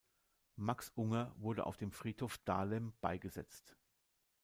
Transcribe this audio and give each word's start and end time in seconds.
Max 0.55 0.89
Unger 0.95 1.31
wurde 1.37 1.67
auf 1.67 1.77
dem 1.77 1.91
Friedhof 1.91 2.39
Dahlem 2.39 2.91
beigesetzt. 3.01 3.77